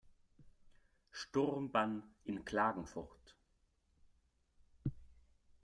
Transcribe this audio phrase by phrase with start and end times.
[1.11, 3.35] Sturmbann in Klagenfurt.